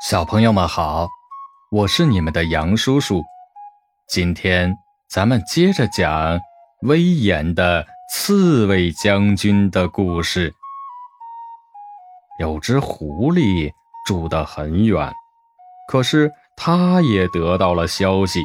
[0.00, 1.08] 小朋友们好，
[1.72, 3.24] 我是你们的杨叔叔。
[4.08, 4.78] 今天
[5.08, 6.38] 咱们接着讲
[6.82, 10.54] 威严的刺猬将军的故事。
[12.38, 13.72] 有只狐狸
[14.06, 15.12] 住得很远，
[15.88, 18.44] 可是它也得到了消息。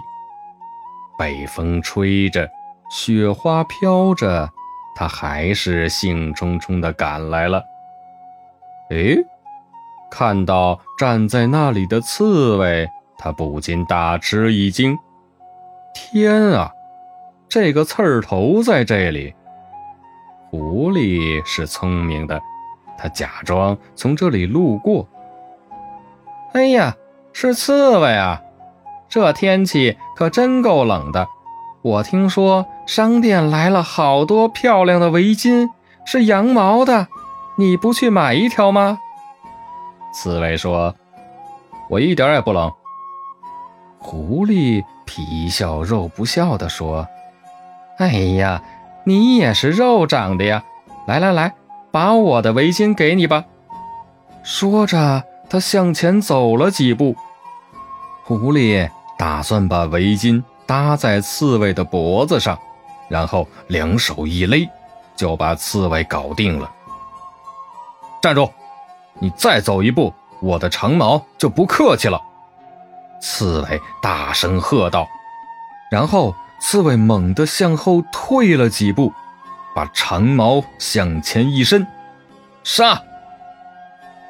[1.20, 2.50] 北风吹着，
[2.90, 4.50] 雪花飘着，
[4.96, 7.64] 它还是兴冲冲地赶来了。
[8.90, 9.24] 诶。
[10.14, 14.96] 看到站在那里的刺猬，他不禁大吃一惊。
[15.92, 16.72] 天啊，
[17.50, 19.34] 这个刺儿头在这里！
[20.52, 22.40] 狐狸是聪明的，
[22.96, 25.08] 他假装从这里路过。
[26.54, 26.96] 哎呀，
[27.34, 28.40] 是刺猬啊！
[29.10, 31.28] 这天气可真够冷的。
[31.82, 35.72] 我听说商店来了好多漂亮的围巾，
[36.06, 37.08] 是羊毛的，
[37.56, 39.00] 你不去买一条吗？
[40.14, 40.94] 刺猬说
[41.90, 42.72] ：“我一点也不冷。”
[44.00, 47.08] 狐狸皮笑肉不笑地说
[47.98, 48.62] ：“哎呀，
[49.06, 50.64] 你也是肉长的呀！
[51.08, 51.54] 来来来，
[51.92, 53.44] 把我的围巾给你吧。”
[54.44, 57.16] 说着，他向前走了几步。
[58.26, 62.58] 狐狸打算把围巾搭在刺猬的脖子上，
[63.10, 64.70] 然后两手一勒，
[65.16, 66.70] 就把刺猬搞定了。
[68.22, 68.50] 站住！
[69.24, 72.22] 你再走一步，我的长矛就不客气了。”
[73.22, 75.08] 刺猬大声喝道。
[75.90, 79.14] 然后，刺猬猛地向后退了几步，
[79.74, 81.88] 把长矛向前一伸，
[82.66, 83.02] 杀！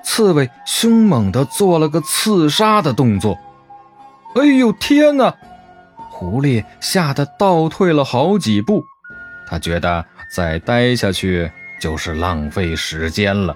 [0.03, 3.39] 刺猬凶猛地做了个刺杀的动作。
[4.35, 5.33] 哎呦天哪！
[6.11, 8.83] 狐狸吓得倒退了好几步，
[9.47, 13.55] 他觉得再待下去就是浪费时间了。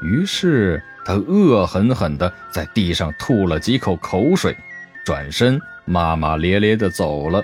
[0.00, 4.56] 于是他恶狠狠地在地上吐了几口口水，
[5.04, 7.42] 转身骂骂咧咧地走了。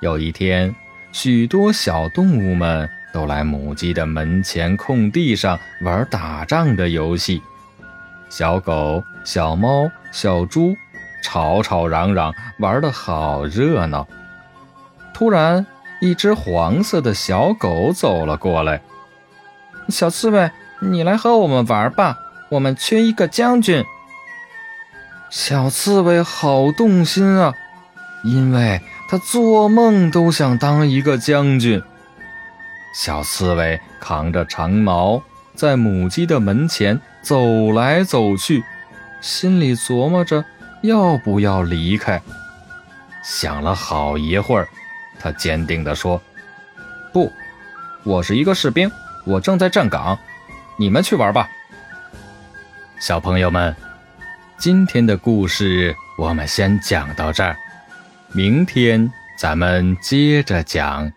[0.00, 0.74] 有一天，
[1.12, 7.42] 许多小动物们都来母鸡的门前空地上玩打仗的游戏，
[8.28, 10.76] 小狗、小猫、小猪
[11.22, 14.06] 吵吵嚷嚷，玩得好热闹。
[15.14, 15.64] 突然，
[16.00, 18.82] 一只黄色的小狗走了过来，
[19.88, 20.50] 小刺猬。
[20.84, 23.84] 你来和我们玩吧，我们缺一个将军。
[25.30, 27.54] 小刺猬好动心啊，
[28.24, 31.80] 因为他做梦都想当一个将军。
[32.94, 35.22] 小刺猬扛着长矛，
[35.54, 38.64] 在母鸡的门前走来走去，
[39.20, 40.44] 心里琢磨着
[40.82, 42.20] 要不要离开。
[43.22, 44.68] 想了好一会儿，
[45.20, 46.20] 他坚定地说
[47.14, 47.30] ：“不，
[48.02, 48.90] 我是一个士兵，
[49.24, 50.18] 我正在站岗。”
[50.82, 51.48] 你们去玩吧，
[52.98, 53.72] 小朋友们。
[54.58, 57.56] 今天的故事我们先讲到这儿，
[58.32, 61.12] 明天咱们接着讲。